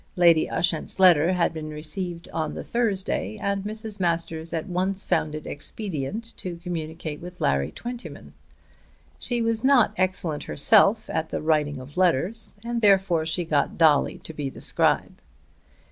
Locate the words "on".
2.29-2.55